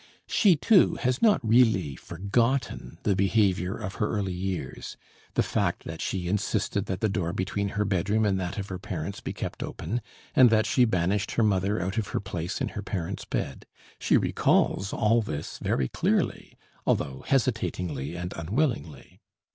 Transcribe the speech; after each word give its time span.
She, 0.25 0.55
too, 0.55 0.95
has 0.95 1.21
not 1.21 1.47
really 1.47 1.95
forgotten 1.95 2.97
the 3.03 3.15
behavior 3.15 3.77
of 3.77 3.93
her 4.01 4.09
early 4.09 4.33
years, 4.33 4.97
the 5.35 5.43
fact 5.43 5.83
that 5.83 6.01
she 6.01 6.27
insisted 6.27 6.87
that 6.87 7.01
the 7.01 7.07
door 7.07 7.33
between 7.33 7.69
her 7.77 7.85
bedroom 7.85 8.25
and 8.25 8.39
that 8.39 8.57
of 8.57 8.69
her 8.69 8.79
parents 8.79 9.21
be 9.21 9.31
kept 9.31 9.61
open, 9.61 10.01
and 10.35 10.49
that 10.49 10.65
she 10.65 10.85
banished 10.85 11.33
her 11.33 11.43
mother 11.43 11.79
out 11.79 11.99
of 11.99 12.07
her 12.07 12.19
place 12.19 12.59
in 12.61 12.69
her 12.69 12.81
parents' 12.81 13.25
bed. 13.25 13.67
She 13.99 14.17
recalls 14.17 14.91
all 14.91 15.21
this 15.21 15.59
very 15.59 15.87
clearly, 15.87 16.57
although 16.87 17.23
hesitatingly 17.27 18.15
and 18.15 18.33
unwillingly. 18.35 19.19